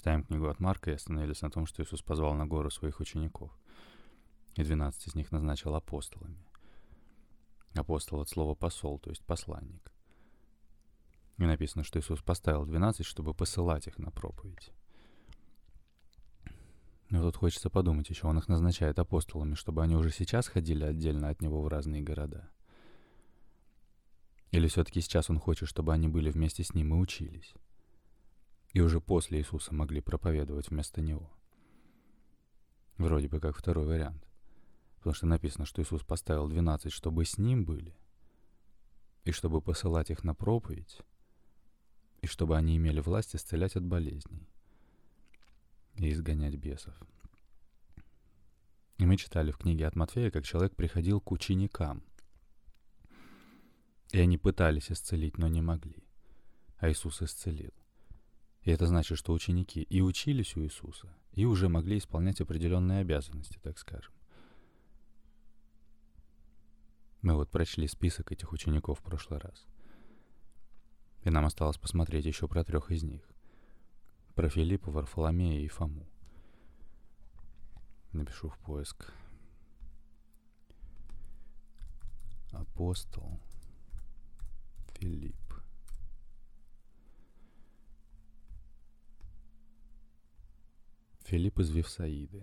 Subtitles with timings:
[0.00, 3.52] читаем книгу от Марка и остановились на том, что Иисус позвал на гору своих учеников.
[4.54, 6.42] И 12 из них назначил апостолами.
[7.74, 9.92] Апостол от слова «посол», то есть «посланник».
[11.36, 14.72] И написано, что Иисус поставил 12, чтобы посылать их на проповедь.
[17.10, 21.28] Но тут хочется подумать еще, он их назначает апостолами, чтобы они уже сейчас ходили отдельно
[21.28, 22.48] от него в разные города.
[24.50, 27.54] Или все-таки сейчас он хочет, чтобы они были вместе с ним и учились.
[28.72, 31.30] И уже после Иисуса могли проповедовать вместо него.
[32.98, 34.24] Вроде бы как второй вариант.
[34.96, 37.96] Потому что написано, что Иисус поставил 12, чтобы с ним были,
[39.24, 41.00] и чтобы посылать их на проповедь,
[42.20, 44.46] и чтобы они имели власть исцелять от болезней
[45.96, 46.94] и изгонять бесов.
[48.98, 52.02] И мы читали в книге от Матфея, как человек приходил к ученикам.
[54.10, 56.04] И они пытались исцелить, но не могли.
[56.76, 57.72] А Иисус исцелил.
[58.62, 63.58] И это значит, что ученики и учились у Иисуса, и уже могли исполнять определенные обязанности,
[63.62, 64.12] так скажем.
[67.22, 69.66] Мы вот прочли список этих учеников в прошлый раз.
[71.22, 73.30] И нам осталось посмотреть еще про трех из них
[74.40, 76.06] про Филиппа, Варфоломея и Фому.
[78.12, 79.12] Напишу в поиск.
[82.52, 83.38] Апостол
[84.94, 85.49] Филипп.
[91.30, 92.42] Филипп из Вифсаиды.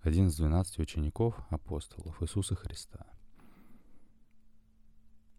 [0.00, 3.06] Один из двенадцати учеников апостолов Иисуса Христа.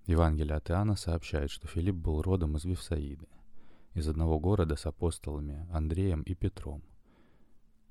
[0.05, 3.27] Евангелие от Иоанна сообщает, что Филипп был родом из Вифсаиды–
[3.93, 6.81] из одного города с апостолами Андреем и Петром,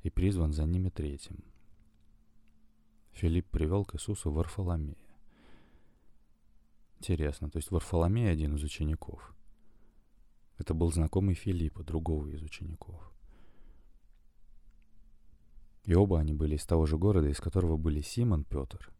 [0.02, 1.44] и призван за ними третьим.
[3.12, 4.96] Филипп привел к Иисусу Варфоломея.
[7.00, 9.36] Интересно, то есть Варфоломей один из учеников.
[10.56, 13.12] Это был знакомый Филиппа, другого из учеников.
[15.88, 18.92] И оба они были из того же города, из которого были Симон, Петр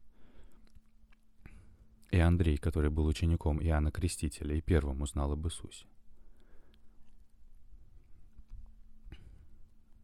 [2.10, 5.84] и Андрей, который был учеником Иоанна Крестителя и первым узнал об Иисусе.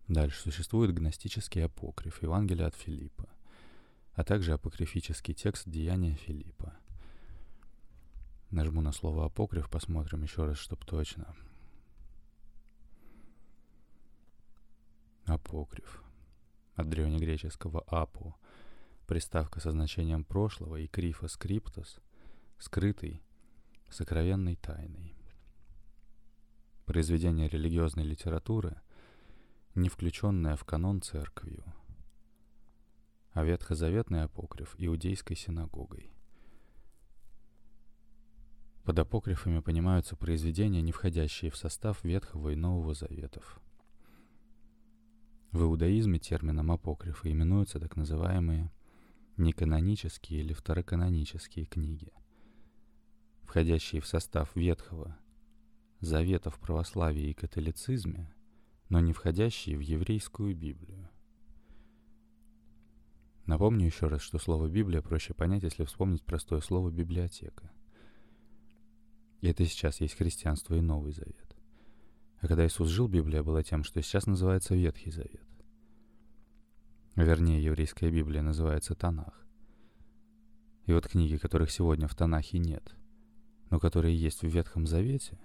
[0.09, 3.31] Дальше существует гностический апокриф Евангелия от Филиппа,
[4.13, 6.75] а также апокрифический текст Деяния Филиппа.
[8.51, 11.35] Нажму на слово апокриф, посмотрим еще раз, чтобы точно.
[15.25, 16.04] Апокриф.
[16.75, 18.35] От древнегреческого апо.
[19.07, 22.01] Приставка со значением прошлого и крифа скриптос,
[22.59, 23.23] скрытый,
[23.91, 25.15] сокровенной тайной.
[26.87, 28.81] Произведение религиозной литературы–
[29.75, 31.65] не включенная в канон церковью,
[33.33, 36.13] а ветхозаветный апокриф иудейской синагогой.
[38.85, 43.61] Под апокрифами понимаются произведения, не входящие в состав Ветхого и Нового Заветов.
[45.55, 48.71] В иудаизме термином апокрифа именуются так называемые
[49.39, 52.13] неканонические или второканонические книги,
[53.45, 55.17] входящие в состав Ветхого
[56.01, 58.31] Завета в православии и католицизме–
[58.89, 61.09] но не входящие в еврейскую Библию.
[63.47, 67.71] Напомню еще раз, что слово «Библия» проще понять, если вспомнить простое слово «библиотека».
[69.41, 71.44] И это сейчас есть христианство и Новый Завет.
[72.45, 75.49] А когда Иисус жил, Библия была тем, что сейчас называется Ветхий Завет.
[77.17, 79.47] Вернее, еврейская Библия называется Танах.
[80.85, 82.95] И вот книги, которых сегодня в Танахе нет,
[83.71, 85.39] но которые есть в Ветхом Завете,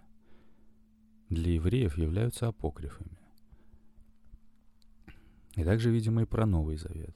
[1.29, 3.17] для евреев являются апокрифами.
[5.55, 7.15] И также, видимо, и про Новый Завет.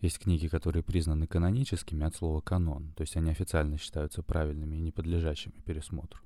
[0.00, 4.80] Есть книги, которые признаны каноническими от слова «канон», то есть они официально считаются правильными и
[4.80, 6.22] не подлежащими пересмотру.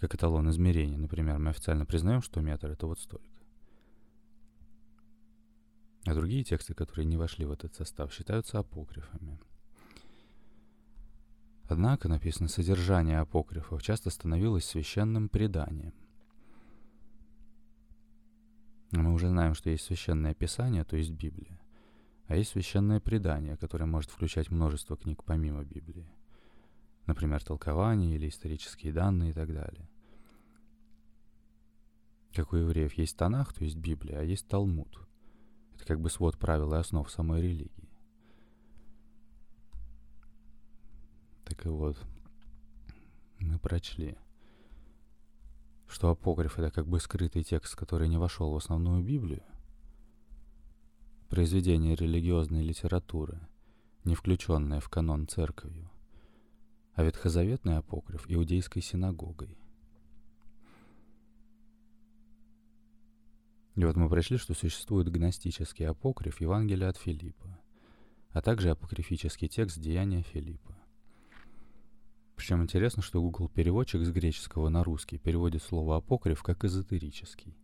[0.00, 3.26] Как эталон измерения, например, мы официально признаем, что метр— это вот столько.
[6.04, 9.38] А другие тексты, которые не вошли в этот состав, считаются апокрифами.
[11.68, 15.92] Однако, написано, содержание апокрифов часто становилось священным преданием—
[18.90, 21.60] мы уже знаем, что есть священное писание, то есть Библия.
[22.26, 26.08] А есть священное предание, которое может включать множество книг помимо Библии.
[27.08, 29.88] Например, толкования или исторические данные и так далее.
[32.32, 35.00] Как у евреев есть Танах, то есть Библия, а есть Талмуд.
[35.74, 37.90] Это как бы свод правил и основ самой религии.
[41.44, 41.98] Так и вот,
[43.40, 44.16] мы прочли–
[45.88, 49.42] что апокриф— это как бы скрытый текст, который не вошел в основную Библию,
[51.28, 53.40] произведение религиозной литературы,
[54.04, 55.87] не включенное в канон церковью,
[56.98, 59.56] а ветхозаветный апокриф иудейской синагогой.
[63.76, 67.56] И вот мы пришли, что существует гностический апокриф Евангелия от Филиппа,
[68.30, 70.76] а также апокрифический текст Деяния Филиппа.
[72.34, 77.56] Причем интересно, что Google переводчик с греческого на русский переводит слово апокриф как эзотерический.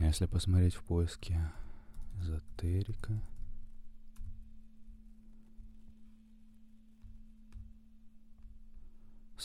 [0.00, 1.52] Если посмотреть в поиске
[2.18, 3.22] эзотерика,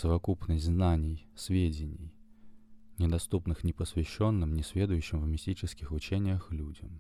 [0.02, 2.12] совокупность знаний, сведений,
[2.98, 7.00] недоступных ни посвященным, ни сведущим в мистических учениях людям.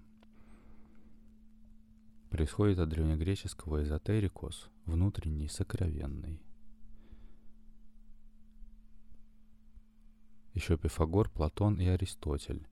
[2.29, 6.39] Происходит от древнегреческого эзотерикос, внутренний, сокровенный.
[10.53, 12.67] Еще Пифагор, Платон и Аристотель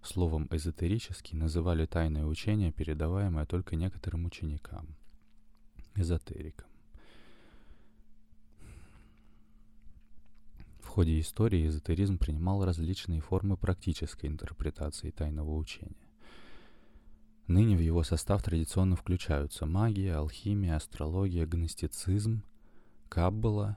[0.00, 4.96] словом «эзотерический» называли тайное учение, передаваемое только некоторым ученикам,
[5.94, 6.75] эзотерикам.
[10.96, 16.08] Ходе истории эзотеризм принимал различные формы практической интерпретации тайного учения.
[17.46, 22.42] Ныне в его состав традиционно включаются магия, алхимия, астрология, гностицизм,
[23.10, 23.76] каббала,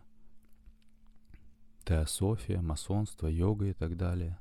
[1.84, 4.40] теософия, масонство, йога и так далее.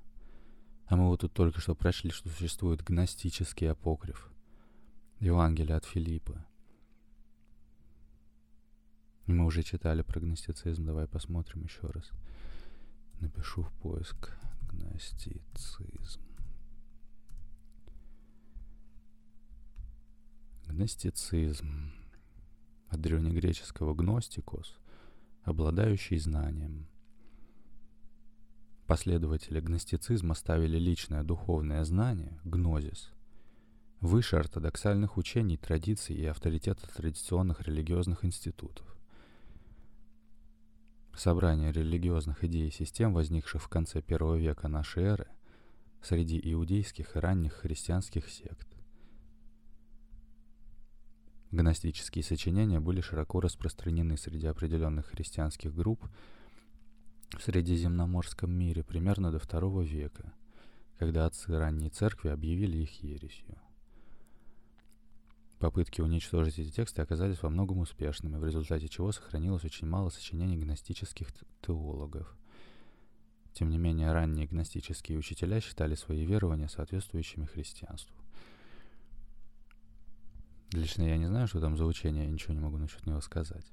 [0.86, 4.30] А мы вот тут только что прошли, что существует гностический апокриф,
[5.18, 6.46] Евангелие от Филиппа.
[9.26, 12.12] Мы уже читали про гностицизм, давай посмотрим еще раз.
[13.20, 14.30] Напишу в поиск
[14.70, 16.20] гностицизм.
[20.66, 21.92] Гностицизм.
[22.88, 24.78] От древнегреческого гностикос,
[25.42, 26.86] обладающий знанием.
[28.86, 33.10] Последователи гностицизма ставили личное духовное знание, гнозис,
[34.00, 38.97] выше ортодоксальных учений, традиций и авторитета традиционных религиозных институтов
[41.18, 45.26] собрание религиозных идей и систем, возникших в конце первого века нашей эры,
[46.02, 48.68] среди иудейских и ранних христианских сект.
[51.50, 56.06] Гностические сочинения были широко распространены среди определенных христианских групп
[57.36, 60.32] в Средиземноморском мире примерно до II века,
[60.98, 63.58] когда отцы ранней церкви объявили их ересью.
[65.58, 70.56] Попытки уничтожить эти тексты оказались во многом успешными, в результате чего сохранилось очень мало сочинений
[70.56, 71.28] гностических
[71.62, 72.32] теологов.
[73.54, 78.14] Тем не менее, ранние гностические учителя считали свои верования соответствующими христианству.
[80.72, 83.66] Лично я не знаю, что там за учение, я ничего не могу насчет него сказать.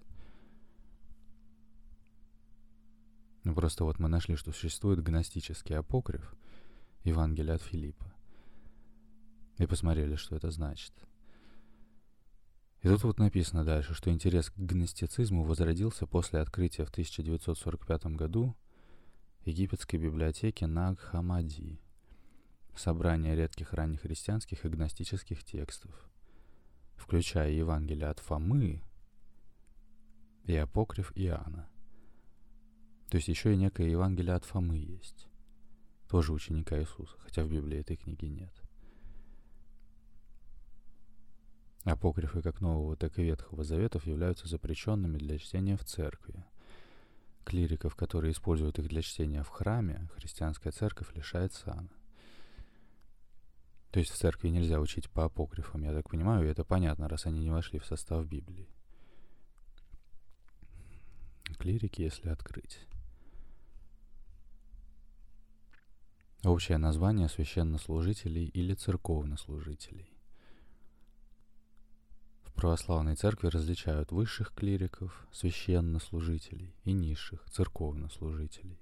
[3.43, 6.33] Ну просто вот мы нашли, что существует гностический апокриф,
[7.03, 8.11] Евангелие от Филиппа.
[9.59, 10.91] И посмотрели, что это значит–
[12.85, 18.55] и тут вот написано дальше, что интерес к гностицизму возродился после открытия в 1945 году
[19.43, 21.79] египетской библиотеки Наг-Хамади,
[22.75, 25.89] собрания редких ранних христианских и гностических текстов,
[26.95, 28.83] включая Евангелие от Фомы
[30.43, 31.67] и апокриф Иоанна.
[33.09, 35.27] То есть еще и некое Евангелие от Фомы есть,
[36.07, 38.64] тоже ученика Иисуса, хотя в Библии этой книги нет.
[41.85, 46.43] Апокрифы как Нового, так и Ветхого Заветов являются запрещенными для чтения в церкви.
[47.43, 51.91] Клириков, которые используют их для чтения в храме, христианская церковь лишает сана.
[53.91, 57.27] То есть в церкви нельзя учить по апокрифам, я так понимаю, и это понятно, раз
[57.27, 58.67] они не вошли в состав Библии.
[61.59, 62.79] Клирики, если открыть.
[66.43, 70.14] Общее название священнослужителей или церковнослужителей
[72.65, 78.79] православной церкви различают высших клириков, священнослужителей и низших церковнослужителей.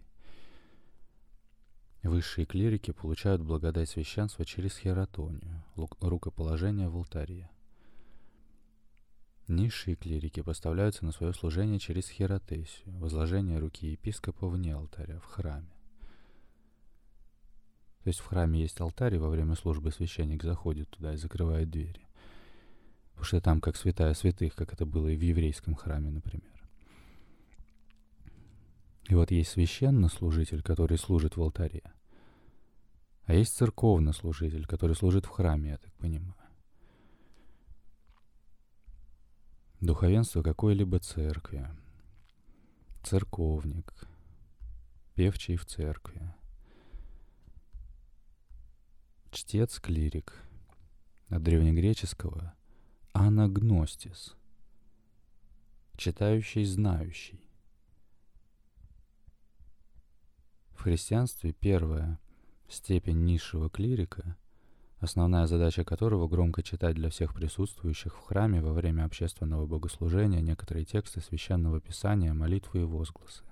[2.02, 5.66] Высшие клирики получают благодать священства через хератонию,
[6.00, 7.50] рукоположение в алтаре.
[9.50, 15.75] Низшие клирики поставляются на свое служение через херотесию, возложение руки епископа вне алтаря, в храме.
[18.06, 21.70] То есть в храме есть алтарь, и во время службы священник заходит туда и закрывает
[21.70, 22.03] двери.
[23.13, 26.53] Потому что там как святая святых, как это было и в еврейском храме, например.
[29.10, 31.84] И вот есть священнослужитель, который служит в алтаре.
[33.25, 36.36] А есть церковнослужитель, который служит в храме, я так понимаю.
[39.79, 41.70] Духовенство какой-либо церкви.
[43.03, 43.93] Церковник.
[45.15, 46.34] Певчий в церкви.
[49.32, 50.41] Чтец-клирик.
[51.29, 52.53] От древнегреческого
[53.13, 54.36] анагностис,
[55.96, 57.39] читающий, знающий.
[60.72, 62.20] В христианстве первое
[62.67, 64.36] степень низшего клирика,
[64.98, 70.84] основная задача которого громко читать для всех присутствующих в храме во время общественного богослужения некоторые
[70.84, 73.43] тексты священного писания, молитвы и возгласы.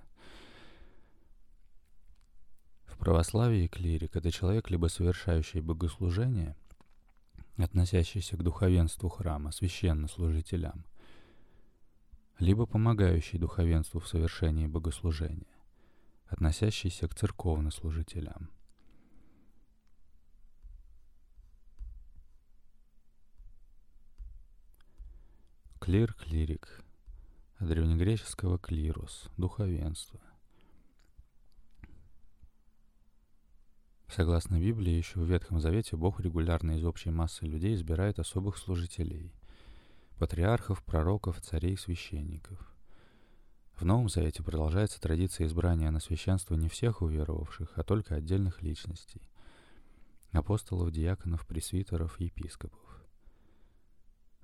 [2.84, 6.56] В православии клирик— это человек, либо совершающий богослужение,
[7.56, 10.84] относящийся к духовенству храма, священнослужителям,
[12.38, 15.46] либо помогающий духовенству в совершении богослужения,
[16.26, 18.50] относящийся к церковнослужителям.
[25.80, 26.82] Клир, клирик,
[27.58, 30.20] от древнегреческого клирус, духовенство.
[34.14, 39.32] Согласно Библии, еще в Ветхом Завете Бог регулярно из общей массы людей избирает особых служителей–
[40.18, 42.58] патриархов, пророков, царей, священников.
[43.74, 49.22] В Новом Завете продолжается традиция избрания на священство не всех уверовавших, а только отдельных личностей–
[50.32, 53.02] апостолов, диаконов, пресвитеров, епископов.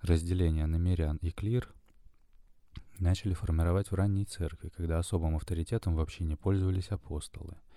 [0.00, 1.70] Разделение на мирян и клир
[2.98, 7.58] начали формировать в ранней церкви, когда особым авторитетом вообще не пользовались апостолы–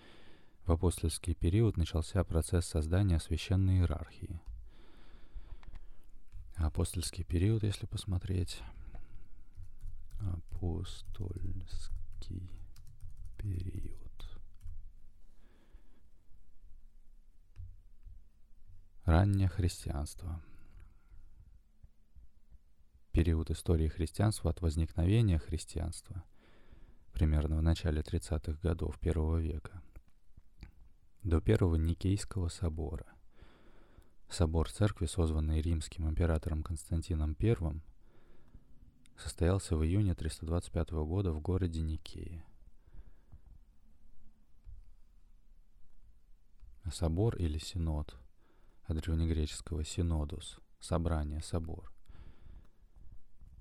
[0.65, 4.39] в апостольский период начался процесс создания священной иерархии.
[6.55, 8.61] Апостольский период, если посмотреть,
[10.19, 11.89] апостольский
[13.37, 13.97] период.
[19.05, 20.43] Раннее христианство.
[23.11, 26.23] Период истории христианства от возникновения христианства,
[27.11, 29.81] примерно в начале 30-х годов первого века–
[31.23, 33.05] до Первого Никейского собора.
[34.29, 37.81] Собор церкви, созванный римским императором Константином I,
[39.17, 42.45] состоялся в июне 325 года в городе Никее.
[46.91, 48.17] собор или синод,
[48.83, 51.90] от древнегреческого «синодус»— собрание, собор—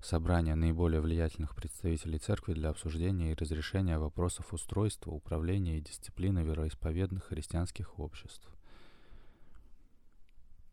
[0.05, 7.25] собрание наиболее влиятельных представителей церкви для обсуждения и разрешения вопросов устройства, управления и дисциплины вероисповедных
[7.25, 8.49] христианских обществ.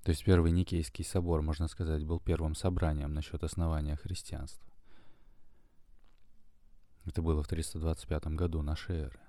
[0.02, 4.66] То есть первый Никейский собор, можно сказать, был первым собранием насчет основания христианства.
[7.04, 9.20] Это было в 325 году нашей эры.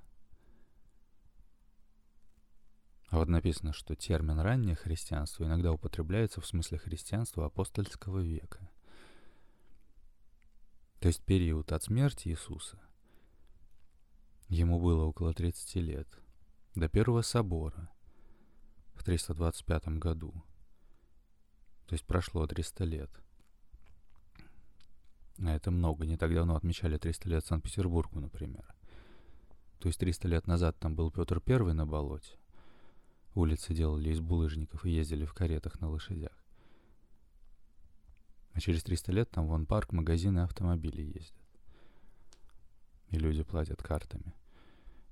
[3.07, 8.68] А вот написано, что термин «раннее христианство» иногда употребляется в смысле христианства апостольского века–
[10.99, 12.79] то есть период от смерти Иисуса.
[14.49, 16.07] Ему было около 30 лет,
[16.75, 17.89] до первого собора
[18.95, 20.33] в 325 году.
[21.87, 23.09] То есть прошло 300 лет.
[25.41, 26.05] А это много.
[26.05, 28.65] Не так давно отмечали 300 лет Санкт-Петербургу, например.
[29.79, 32.37] То есть 300 лет назад там был Петр Первый на болоте.
[33.35, 36.33] Улицы делали из булыжников и ездили в каретах на лошадях.
[38.53, 41.33] А через 300 лет там вон парк, магазины, автомобили ездят.
[43.09, 44.33] И люди платят картами.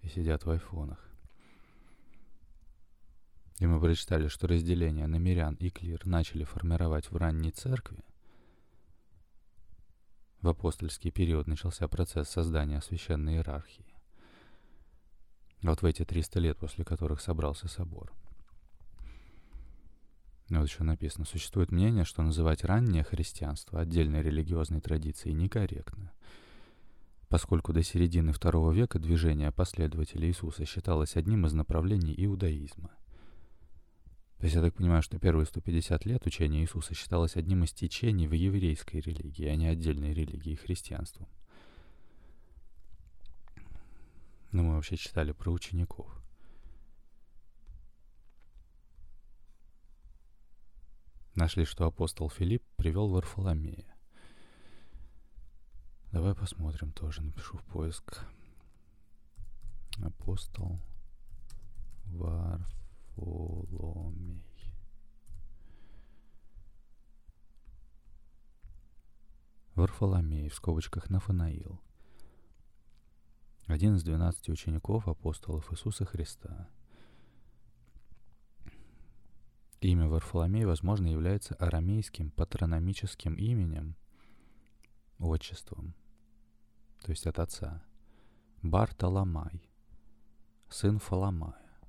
[0.02, 1.04] И сидят в айфонах.
[3.60, 8.04] И мы прочитали, что разделение на мирян и клир начали формировать в ранней церкви.
[10.42, 13.96] В апостольский период начался процесс создания священной иерархии.
[15.64, 18.14] Вот в эти 300 лет, после которых собрался собор–
[20.50, 26.14] вот еще написано, существует мнение, что называть раннее христианство отдельной религиозной традицией некорректно,
[27.28, 32.92] поскольку до середины II века движение последователей Иисуса считалось одним из направлений иудаизма.
[34.38, 38.28] То есть я так понимаю, что первые 150 лет учение Иисуса считалось одним из течений
[38.28, 41.28] в еврейской религии, а не отдельной религии христианством.
[44.52, 46.17] Но мы вообще читали про учеников.
[51.38, 53.96] Нашли, что апостол Филипп привел Варфоломея.
[56.12, 58.26] Давай посмотрим тоже, напишу в поиск.
[60.04, 60.80] Апостол
[62.06, 62.66] Варфоломей.
[69.76, 71.80] Варфоломей, в скобочках Нафанаил.
[73.68, 76.68] Один из двенадцати учеников апостолов Иисуса Христа–
[79.82, 83.96] Имя Варфоломей, возможно, является арамейским патрономическим именем,
[85.20, 85.94] отчеством,
[87.02, 87.84] то есть от отца.
[88.64, 89.70] Бартоломай,
[90.68, 91.80] сын Фоломая,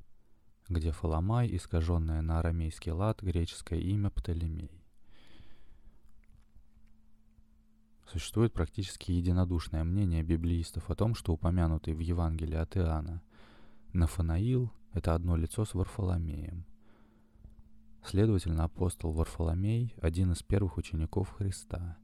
[0.69, 4.85] где Фоломай, искаженное на арамейский лад, греческое имя Птолемей.
[8.07, 13.23] Существует практически единодушное мнение библеистов о том, что упомянутый в Евангелии от Иоанна
[13.93, 16.65] Нафанаил–— это одно лицо с Варфоломеем.
[18.03, 21.99] Следовательно, апостол Варфоломей— один из первых учеников Христа,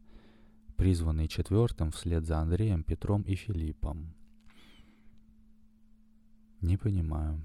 [0.77, 4.15] призванный четвертым вслед за Андреем, Петром и Филиппом.
[6.61, 7.41] Не понимаю.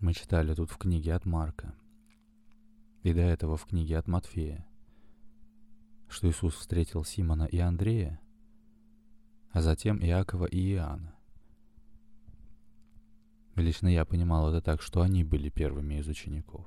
[0.00, 1.74] Мы читали тут в книге от Марка,
[3.02, 4.66] и до этого в книге от Матфея,
[6.08, 8.20] что Иисус встретил Симона и Андрея,
[9.50, 11.15] а затем Иакова и Иоанна.
[13.56, 16.66] Лично я понимал это так, что они были первыми из учеников.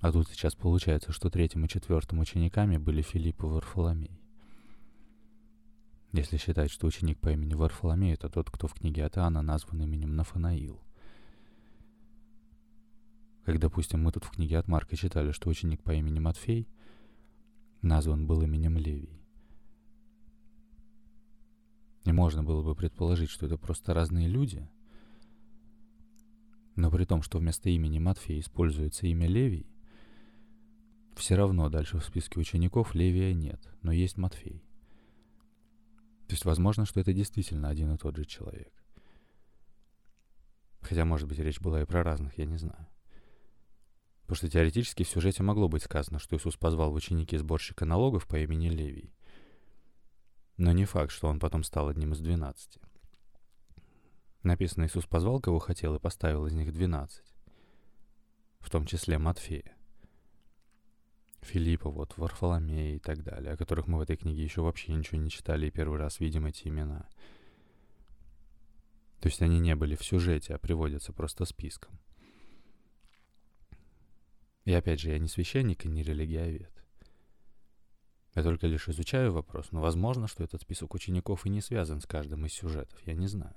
[0.00, 4.20] А тут сейчас получается, что третьим и четвертым учениками были Филипп и Варфоломей.
[6.12, 10.14] Если считать, что ученик по имени Варфоломей— это тот, кто в книге от назван именем
[10.16, 10.80] Нафанаил.
[13.44, 16.68] Как, допустим, мы тут в книге от Марка читали, что ученик по имени Матфей
[17.82, 19.19] назван был именем Левий.
[22.04, 24.68] И можно было бы предположить, что это просто разные люди.
[26.76, 29.66] Но при том, что вместо имени Матфей используется имя Левий,
[31.14, 34.64] все равно дальше в списке учеников Левия нет, но есть Матфей.
[36.26, 38.72] То есть возможно, что это действительно один и тот же человек.
[40.80, 42.86] Хотя, может быть, речь была и про разных, я не знаю.
[44.22, 48.26] Потому что теоретически в сюжете могло быть сказано, что Иисус позвал в ученики сборщика налогов
[48.26, 49.12] по имени Левий.
[50.60, 52.82] Но не факт, что он потом стал одним из двенадцати.
[54.42, 57.32] Написано, Иисус позвал, кого хотел, и поставил из них двенадцать.
[58.58, 59.74] В том числе Матфея.
[61.40, 65.18] Филиппа, вот, Варфоломея и так далее, о которых мы в этой книге еще вообще ничего
[65.18, 67.08] не читали и первый раз видим эти имена.
[69.20, 71.98] То есть они не были в сюжете, а приводятся просто списком.
[74.66, 76.79] И опять же, я не священник и не религиовед.
[78.34, 82.06] Я только лишь изучаю вопрос, но возможно, что этот список учеников и не связан с
[82.06, 83.54] каждым из сюжетов, я не знаю.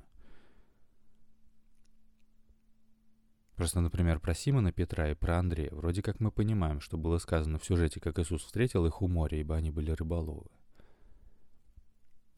[3.55, 5.69] Просто, например, про Симона Петра и про Андрея.
[5.71, 9.39] Вроде как мы понимаем, что было сказано в сюжете, как Иисус встретил их у моря,
[9.39, 10.49] ибо они были рыболовы.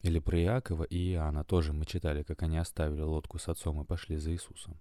[0.02, 3.84] Или про Иакова и Иоанна тоже мы читали, как они оставили лодку с отцом и
[3.84, 4.78] пошли за Иисусом.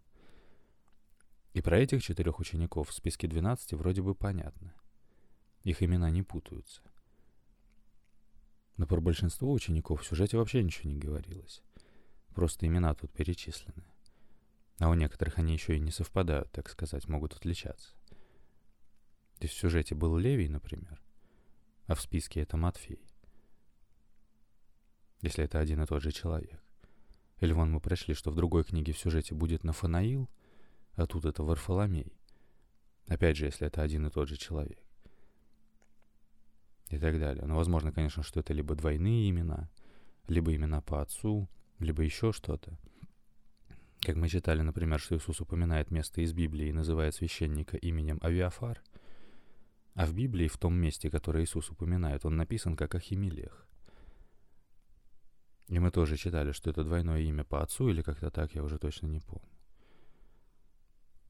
[1.53, 4.73] И про этих четырех учеников в списке 12 вроде бы понятно.
[5.63, 6.81] Их имена не путаются.
[8.77, 11.61] Но про большинство учеников в сюжете вообще ничего не говорилось.
[12.33, 13.85] Просто имена тут перечислены.
[14.79, 17.93] А у некоторых они еще и не совпадают, так сказать, могут отличаться.
[19.39, 21.01] То есть в сюжете был Левий, например,
[21.87, 22.99] а в списке это Матфей.
[25.21, 26.61] Если это один и тот же человек.
[27.39, 30.29] Или вон мы прочли, что в другой книге в сюжете будет Нафанаил,
[30.93, 32.13] а тут это Варфоломей.
[33.07, 34.84] Опять же, если это один и тот же человек
[36.89, 37.45] и так далее.
[37.45, 39.69] Но возможно, конечно, что это либо двойные имена,
[40.27, 42.77] либо имена по отцу, либо еще что-то.
[44.01, 48.81] Как мы читали, например, что Иисус упоминает место из Библии и называет священника именем Авиафар,
[49.95, 53.65] а в Библии, в том месте, которое Иисус упоминает, он написан как Ахимелех.
[55.67, 58.77] И мы тоже читали, что это двойное имя по отцу или как-то так, я уже
[58.77, 59.49] точно не помню.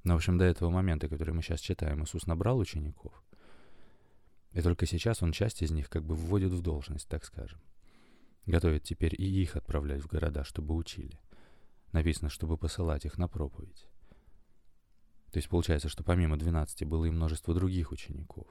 [0.03, 3.23] Но, в общем, до этого момента, который мы сейчас читаем, Иисус набрал учеников—
[4.55, 7.59] и только сейчас он часть из них как бы вводит в должность, так скажем.
[8.45, 11.19] Готовит теперь и их отправлять в города, чтобы учили.
[11.91, 13.85] Написано, чтобы посылать их на проповедь.
[15.31, 18.47] То есть получается, что помимо 12 было и множество других учеников.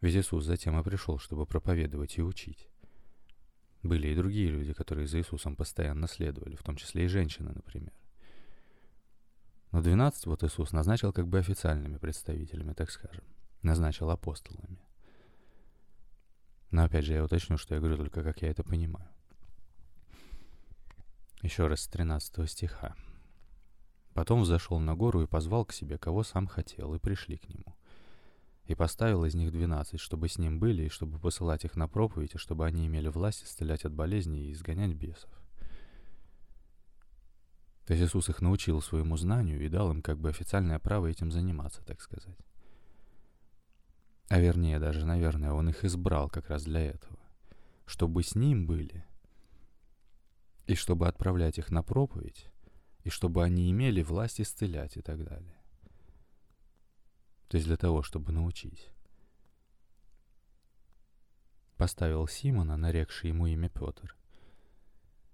[0.00, 2.68] Ведь Иисус затем и пришел, чтобы проповедовать и учить.
[3.84, 7.92] Были и другие люди, которые за Иисусом постоянно следовали, в том числе и женщины, например.
[9.70, 13.22] Но 12 вот Иисус назначил как бы официальными представителями, так скажем
[13.62, 14.78] назначил апостолами.
[16.70, 19.08] Но опять же, я уточню, что я говорю только как я это понимаю.
[21.42, 22.94] Еще раз с 13 стиха.
[24.14, 27.76] Потом взошел на гору и позвал к себе, кого сам хотел, и пришли к нему.
[28.66, 32.34] И поставил из них двенадцать, чтобы с ним были, и чтобы посылать их на проповедь,
[32.34, 35.30] и чтобы они имели власть исцелять от болезней и изгонять бесов.
[37.86, 41.32] То есть Иисус их научил своему знанию и дал им как бы официальное право этим
[41.32, 42.36] заниматься, так сказать.
[44.30, 47.18] А вернее, даже, наверное, он их избрал как раз для этого.
[47.84, 49.04] Чтобы с ним были.
[50.68, 52.46] И чтобы отправлять их на проповедь.
[53.02, 55.60] И чтобы они имели власть исцелять и так далее.
[57.48, 58.88] То есть для того, чтобы научить.
[61.76, 64.16] Поставил Симона, нарекший ему имя Петр.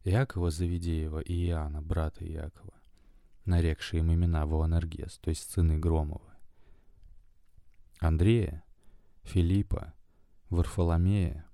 [0.04, 2.72] Иакова Завидеева и Иоанна, брата Иакова,
[3.44, 6.38] нарекшие им имена Воанергес, то есть сыны Громова.
[7.98, 8.62] Андрея,
[9.26, 9.92] Филиппа,
[10.50, 11.44] Варфоломея,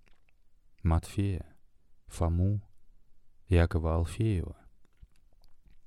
[0.82, 1.56] Матфея,
[2.06, 2.60] Фому,
[3.48, 4.56] Якова Алфеева,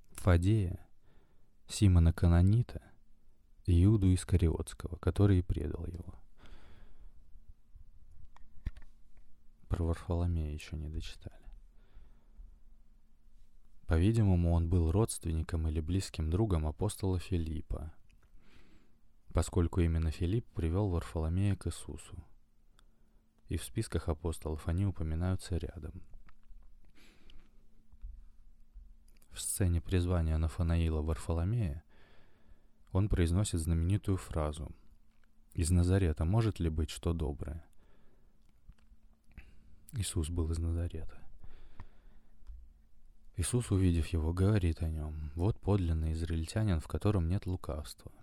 [0.09, 0.79] Фадея,
[1.67, 2.81] Симона Канонита
[3.67, 6.15] Иуду Искариотского, который и предал его.
[9.67, 11.45] Про Варфоломея еще не дочитали.
[13.85, 17.93] По-видимому, он был родственником или близким другом апостола Филиппа,
[19.35, 22.15] поскольку именно Филипп привел Варфоломея к Иисусу.
[23.49, 26.01] И в списках апостолов они упоминаются рядом.
[29.31, 31.83] В сцене призвания Нафанаила Варфоломея
[32.93, 34.71] он произносит знаменитую фразу
[35.53, 37.61] «Из Назарета может ли быть что доброе?»
[39.91, 41.19] Иисус был из Назарета.
[43.35, 48.13] Иисус, увидев его, говорит о нем, «Вот подлинный израильтянин, в котором нет лукавства».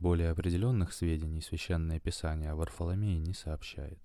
[0.00, 3.98] Более определенных сведений Священное Писание о Варфоломее не сообщает.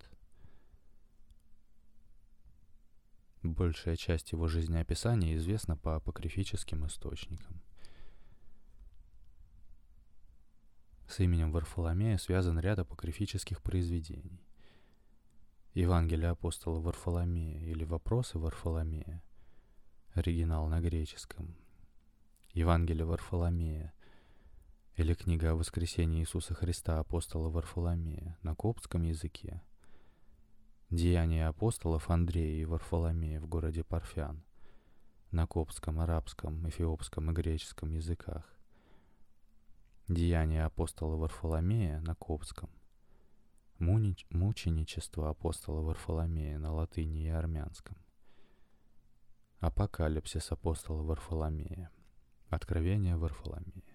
[3.44, 7.62] Большая часть его жизнеописания известна по апокрифическим источникам.
[11.06, 14.42] С именем Варфоломея связан ряд апокрифических произведений.
[15.74, 19.22] Евангелие апостола Варфоломея или Вопросы Варфоломея,
[20.14, 21.54] оригинал на греческом,
[22.52, 23.92] Евангелие Варфоломея
[24.96, 29.62] или книга о воскресении Иисуса Христа апостола Варфоломея на коптском языке,
[30.90, 34.44] Деяния апостолов Андрея и Варфоломея в городе Парфян
[35.30, 38.44] на коптском, арабском, эфиопском и греческом языках,
[40.08, 42.70] Деяния апостола Варфоломея на коптском–
[43.78, 47.96] мученичество апостола Варфоломея на латыни и армянском.
[49.60, 51.90] Апокалипсис апостола Варфоломея.
[52.48, 53.93] Откровение Варфоломея.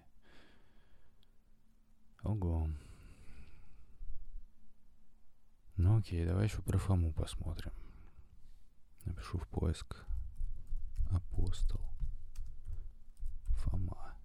[2.22, 2.68] Ого.
[5.76, 7.72] Ну окей, давай еще про Фому посмотрим.
[9.04, 10.04] Напишу в поиск
[11.10, 11.80] апостол
[13.56, 14.16] Фома.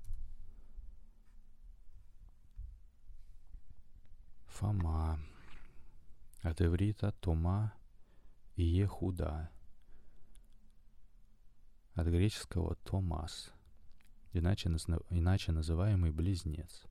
[4.48, 5.20] Фома.
[6.42, 7.74] От иврита Тома
[8.56, 9.50] и Ехуда.
[11.94, 13.54] От греческого Томас,
[14.34, 14.70] иначе,
[15.10, 16.86] иначе называемый Близнец.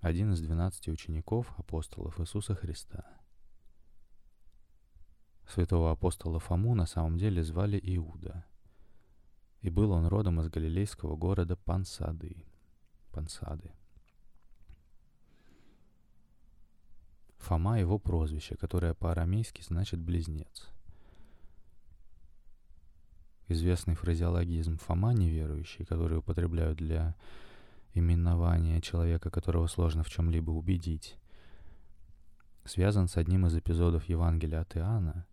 [0.00, 3.04] Один из двенадцати учеников апостолов Иисуса Христа.
[5.46, 8.46] Святого апостола Фому на самом деле звали Иуда.
[9.60, 12.46] И был он родом из галилейского города Пансады.
[13.12, 13.72] Пансады.
[17.36, 20.70] Фома— его прозвище, которое по-арамейски значит «близнец».
[23.48, 27.16] Известный фразеологизм «Фома неверующий», который употребляют для
[27.94, 31.16] именования человека, которого сложно в чем-либо убедить,
[32.64, 35.26] связан с одним из эпизодов Евангелия от Иоанна.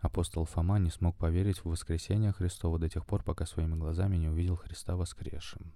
[0.00, 4.28] Апостол Фома не смог поверить в воскресение Христова до тех пор, пока своими глазами не
[4.28, 5.72] увидел Христа воскресшим.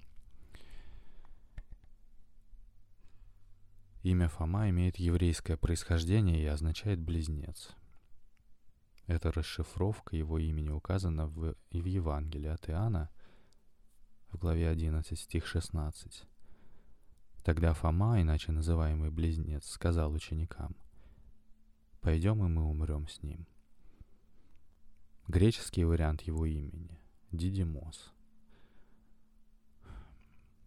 [4.03, 7.71] Имя Фома имеет еврейское происхождение и означает «близнец».
[9.07, 13.11] Эта расшифровка его имени указана в, в Евангелии от Иоанна
[14.33, 16.25] в главе 11, стих 16.
[17.45, 20.77] Тогда Фома, иначе называемый близнец, сказал ученикам,
[22.01, 23.47] «Пойдем, и мы умрем с ним».
[25.27, 27.01] Греческий вариант его имени–
[27.33, 28.13] Дидимос.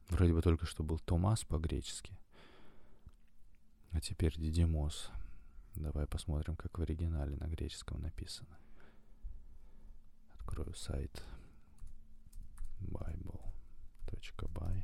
[0.10, 2.18] Вроде бы только что был Томас по-гречески.
[3.92, 5.12] А теперь Дидимос.
[5.76, 8.58] Давай посмотрим, как в оригинале на греческом написано.
[10.38, 11.24] Открою сайт
[14.24, 14.84] bible.by.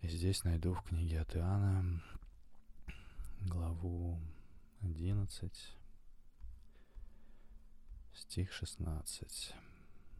[0.00, 2.02] И здесь найду в книге от Иоанна
[3.40, 4.18] главу
[4.82, 5.52] 11,
[8.14, 9.54] стих 16.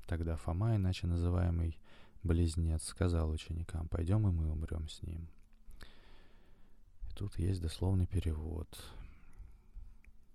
[0.06, 1.78] Тогда Фома, иначе называемый
[2.22, 5.28] Близнец, сказал ученикам, пойдем и мы умрем с ним.
[7.14, 8.66] Тут есть дословный перевод.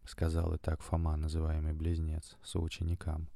[0.05, 3.27] Сказал и так Фома, называемый близнец, соученикам.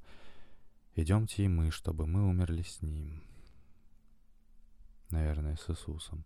[0.95, 3.23] Идемте и мы, чтобы мы умерли с ним.
[5.09, 6.25] Наверное, с Иисусом.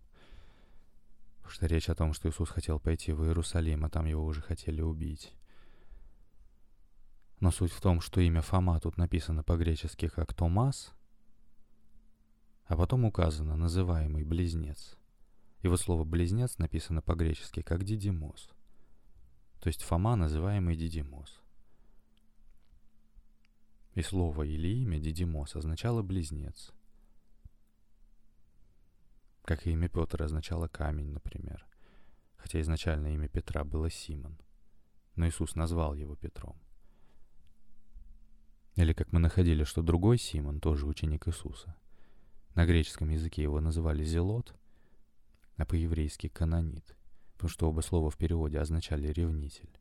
[1.37, 4.41] Потому что речь о том, что Иисус хотел пойти в Иерусалим, а там его уже
[4.41, 5.33] хотели убить.
[7.39, 10.91] Но суть в том, что имя Фома тут написано по-гречески как Томас,
[12.65, 14.97] а потом указано называемый близнец.
[15.61, 18.49] Его слово «близнец» написано по-гречески как «дидимос»,
[19.59, 21.41] то есть Фома, называемый Дидимос.
[23.97, 26.71] И слово или имя Дидимос означало «близнец»,
[29.41, 31.65] как и имя Петра означало «камень», например,
[32.35, 34.37] хотя изначально имя Петра было Симон,
[35.15, 36.61] но Иисус назвал его Петром.
[38.75, 41.75] Или как мы находили, что другой Симон, тоже ученик Иисуса.
[42.53, 44.55] На греческом языке его называли Зелот,
[45.55, 46.95] а по-еврейски Канонит,
[47.33, 49.75] потому что оба слова в переводе означали «ревнитель».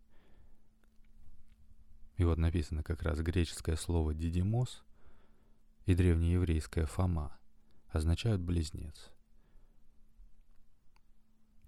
[2.16, 4.82] И вот написано как раз греческое слово «дидимос»
[5.84, 7.38] и древнееврейское «фома»
[7.90, 9.10] означают «близнец».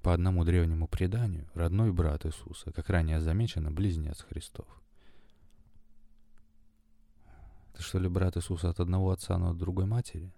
[0.03, 4.67] По одному древнему преданию, родной брат Иисуса, как ранее замечено, близнец Христов.
[7.73, 10.33] Это что ли брат Иисуса от одного отца, но от другой матери?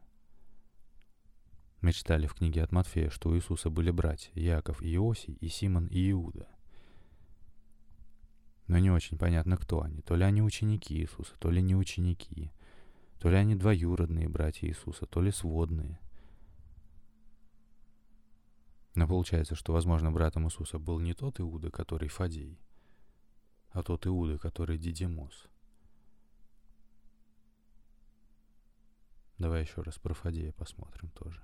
[1.82, 5.48] Мы читали в книге от Матфея, что у Иисуса были братья Яков и Иосий, и
[5.48, 6.48] Симон и Иуда.
[8.70, 10.00] Но не очень понятно, кто они.
[10.02, 12.52] То ли они ученики Иисуса, то ли не ученики.
[13.18, 15.98] То ли они двоюродные братья Иисуса, то ли сводные–
[18.94, 22.59] но получается, что, возможно, братом Иисуса был не тот Иуда, который Фадей,
[23.70, 25.46] а тот Иуда, который Дидимос.
[29.38, 31.40] Давай еще раз про Фадея посмотрим тоже.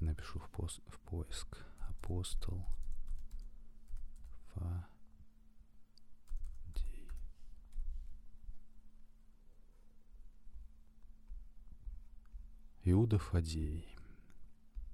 [0.00, 1.58] Напишу в, пост, в поиск.
[1.78, 2.66] Апостол
[4.54, 4.91] Фадей.
[12.84, 13.86] Иуда Фадей.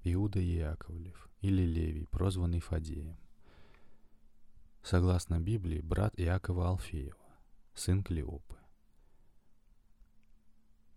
[0.05, 3.17] Иуда Яковлев или Левий, прозванный Фадеем.
[4.83, 7.17] Согласно Библии, брат Иакова Алфеева,
[7.75, 8.57] сын Клеопы.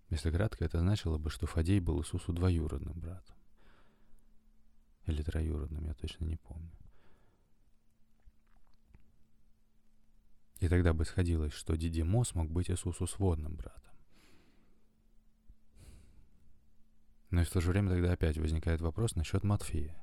[0.09, 3.37] Если кратко, это значило бы, что Фадей был Иисусу двоюродным братом.
[5.05, 6.71] Или троюродным, я точно не помню.
[10.59, 13.90] И тогда бы сходилось, что Дидимос мог быть Иисусу сводным братом.
[17.31, 19.95] Но и в то же время тогда опять возникает вопрос насчет Матфея.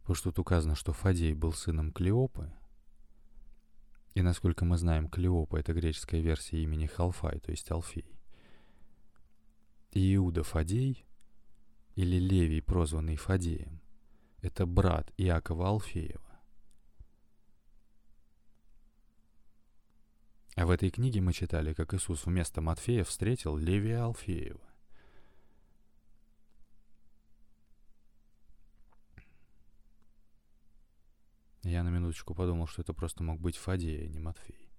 [0.00, 2.50] Потому что тут указано, что Фадей был сыном Клеопы.
[4.14, 8.16] И насколько мы знаем, Клеопа— это греческая версия имени Халфай, то есть Алфей.
[9.90, 11.04] И Иуда Фадей,
[11.96, 13.80] или Левий, прозванный Фадеем,
[14.40, 16.40] это брат Иакова Алфеева.
[20.54, 24.67] А в этой книге мы читали, как Иисус вместо Матфея встретил Левия Алфеева.
[31.68, 34.70] Я на минуточку подумал, что это просто мог быть Фадея, а не Матфей.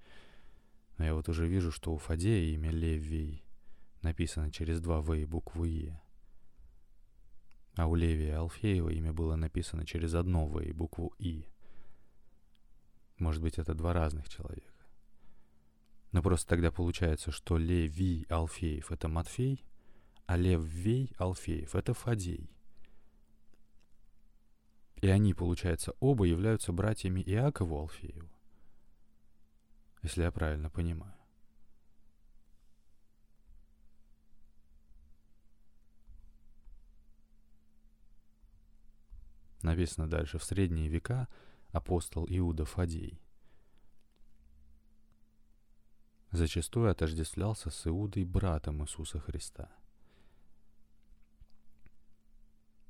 [0.97, 3.43] Но я вот уже вижу, что у Фадея имя Левий
[4.01, 6.01] написано через два В и букву Е.
[7.75, 11.45] А у Левия Алфеева имя было написано через одно В и букву И.
[13.19, 14.73] Может быть, это два разных человека.
[16.11, 19.63] Но просто тогда получается, что Левий Алфеев— это Матфей,
[20.25, 22.49] а Леввей Алфеев— это Фадей.
[25.01, 28.29] И они, получается, оба являются братьями Иакову Алфееву.
[30.01, 31.13] Если я правильно понимаю.
[39.61, 41.27] Написано дальше, в средние века
[41.71, 43.21] апостол Иуда Фадей
[46.31, 49.69] зачастую отождествлялся с Иудой братом Иисуса Христа–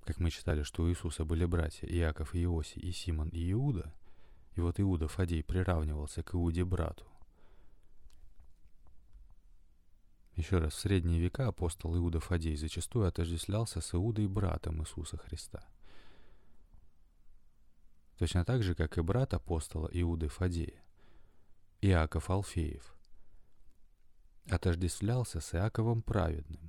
[0.10, 3.94] как мы читали, что у Иисуса были братья Иаков и Иосий, и Симон и Иуда,
[4.56, 7.06] и вот Иуда Фадей приравнивался к Иуде брату.
[10.36, 15.64] Еще раз, в средние века апостол Иуда Фадей зачастую отождествлялся с Иудой братом Иисуса Христа.
[18.18, 20.84] Точно так же, как и брат апостола Иуды Фадея,
[21.82, 22.96] Иаков Алфеев,
[24.50, 26.69] отождествлялся с Иаковом Праведным,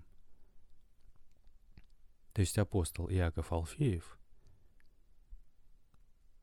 [2.33, 4.19] то есть апостол Иаков Алфеев,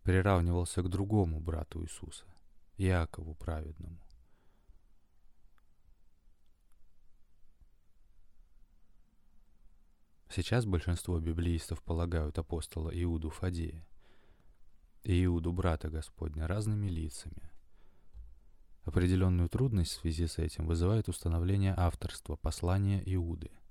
[0.04, 2.26] приравнивался к другому брату Иисуса,
[2.78, 4.00] Иакову праведному.
[10.30, 13.88] Сейчас большинство библеистов полагают апостола Иуду Фадея
[15.04, 17.50] и Иуду брата Господня разными лицами.
[18.84, 23.52] Определенную трудность в связи с этим вызывает установление авторства послания Иуды–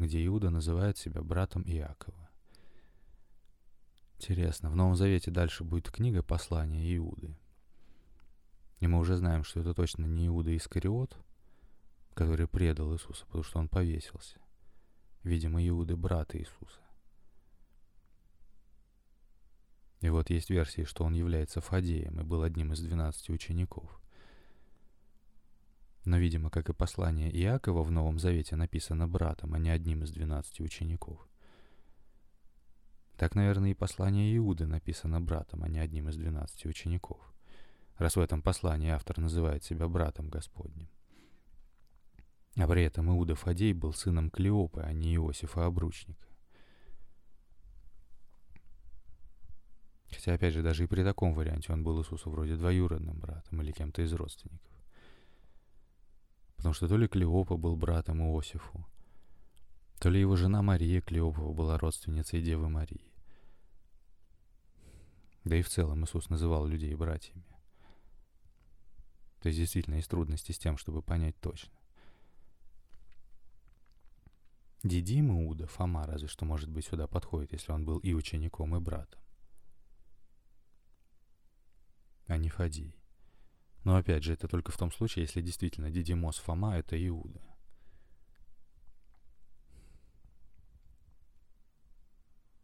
[0.00, 2.30] где Иуда называет себя братом Иакова.
[4.16, 7.36] Интересно, в Новом Завете дальше будет книга послания Иуды.
[8.78, 11.16] И мы уже знаем, что это точно не Иуда Искариот,
[12.14, 14.40] который предал Иисуса, потому что он повесился.
[15.22, 16.80] Видимо, Иуды брат Иисуса.
[20.00, 23.99] И вот есть версии, что он является Фадеем и был одним из двенадцати учеников.
[26.04, 30.10] Но, видимо, как и послание Иакова в Новом Завете написано братом, а не одним из
[30.10, 31.28] двенадцати учеников.
[33.16, 37.20] Так, наверное, и послание Иуды написано братом, а не одним из двенадцати учеников.
[37.98, 40.88] Раз в этом послании автор называет себя братом Господним.
[42.56, 46.26] А при этом Иуда Фадей был сыном Клеопы, а не Иосифа Обручника.
[50.10, 53.70] Хотя, опять же, даже и при таком варианте он был Иисусу вроде двоюродным братом или
[53.70, 54.79] кем-то из родственников.
[56.60, 58.86] Потому что то ли Клеопа был братом Иосифу,
[59.98, 63.10] то ли его жена Мария Клеопова была родственницей Девы Марии.
[65.44, 67.46] Да и в целом Иисус называл людей братьями.
[69.40, 71.72] То есть действительно есть трудности с тем, чтобы понять точно.
[74.82, 78.80] Дидим Иуда, Фома разве что, может быть, сюда подходит, если он был и учеником, и
[78.80, 79.22] братом.
[82.26, 82.99] А не Фадей.
[83.84, 87.40] Но опять же, это только в том случае, если действительно Дидимос Фома— это Иуда.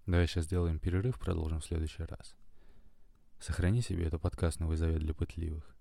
[0.07, 2.37] Давай сейчас сделаем перерыв, продолжим в следующий раз.
[3.41, 5.77] Сохрани себе это подкаст «Новый завет для пытливых».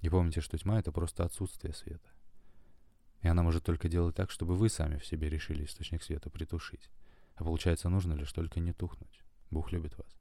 [0.00, 2.08] И помните, что тьма— это просто отсутствие света.
[3.22, 6.90] И она может только делать так, чтобы вы сами в себе решили источник света притушить.
[7.34, 9.22] А получается, нужно лишь только не тухнуть.
[9.50, 10.15] Бог любит вас.